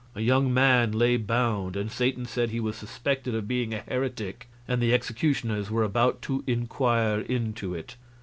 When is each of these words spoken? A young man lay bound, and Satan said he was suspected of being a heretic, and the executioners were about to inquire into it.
A 0.15 0.21
young 0.21 0.51
man 0.51 0.93
lay 0.93 1.15
bound, 1.17 1.75
and 1.75 1.91
Satan 1.91 2.25
said 2.25 2.49
he 2.49 2.59
was 2.59 2.75
suspected 2.75 3.35
of 3.35 3.47
being 3.47 3.71
a 3.71 3.81
heretic, 3.87 4.49
and 4.67 4.81
the 4.81 4.95
executioners 4.95 5.69
were 5.69 5.83
about 5.83 6.23
to 6.23 6.43
inquire 6.47 7.19
into 7.19 7.75
it. 7.75 7.95